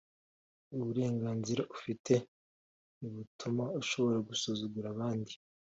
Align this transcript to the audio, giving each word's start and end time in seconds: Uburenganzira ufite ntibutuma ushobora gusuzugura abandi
Uburenganzira 0.75 1.61
ufite 1.75 2.13
ntibutuma 2.97 3.63
ushobora 3.81 4.17
gusuzugura 4.29 4.87
abandi 4.95 5.33